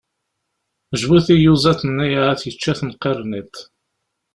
Jbut 1.01 1.27
i 1.33 1.35
iyuzaḍ-nni, 1.37 2.07
ahat 2.21 2.41
yečča-ten 2.47 2.91
qirniṭ! 3.01 3.55